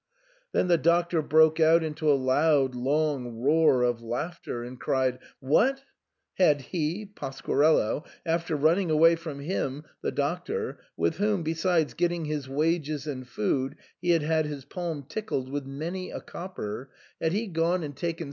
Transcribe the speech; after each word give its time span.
Then 0.51 0.67
the 0.67 0.79
Doctor 0.79 1.21
broke 1.21 1.59
out 1.59 1.83
into 1.83 2.11
a 2.11 2.17
loud 2.17 2.73
long 2.73 3.35
roar 3.37 3.83
of 3.83 4.01
laughter, 4.01 4.63
and 4.63 4.79
cried, 4.79 5.19
What! 5.39 5.83
Had 6.39 6.61
he 6.61 7.05
(Pasquarello) 7.05 8.03
after 8.25 8.55
running 8.55 8.89
away 8.89 9.15
from 9.15 9.41
him 9.41 9.83
(the 10.01 10.11
Doctor), 10.11 10.79
with 10.97 11.17
whom, 11.17 11.43
be 11.43 11.53
sides 11.53 11.93
getting 11.93 12.25
his 12.25 12.49
wages 12.49 13.05
and 13.05 13.27
food, 13.29 13.75
he 14.01 14.09
had 14.09 14.23
had 14.23 14.47
his 14.47 14.65
palm 14.65 15.03
tickled 15.07 15.51
with 15.51 15.67
many 15.67 16.09
a 16.09 16.19
copper, 16.19 16.89
had 17.21 17.31
he 17.33 17.45
gone 17.45 17.83
and 17.83 17.95
taken 17.95 17.99
SIGNOR 17.99 18.01
FORMICA. 18.15 18.19